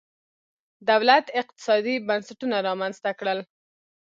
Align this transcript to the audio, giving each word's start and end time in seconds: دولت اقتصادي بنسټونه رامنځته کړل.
دولت 0.89 1.25
اقتصادي 1.41 1.95
بنسټونه 2.07 2.57
رامنځته 2.67 3.11
کړل. 3.19 3.39